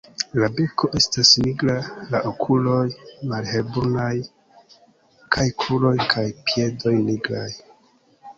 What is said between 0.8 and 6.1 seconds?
estas nigra, la okuloj malhelbrunaj kaj kruroj